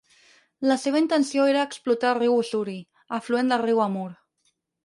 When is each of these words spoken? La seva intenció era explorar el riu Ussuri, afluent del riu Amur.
La 0.71 0.77
seva 0.83 1.01
intenció 1.01 1.45
era 1.51 1.67
explorar 1.71 2.11
el 2.13 2.19
riu 2.21 2.39
Ussuri, 2.39 2.77
afluent 3.19 3.55
del 3.55 3.65
riu 3.67 3.87
Amur. 3.89 4.09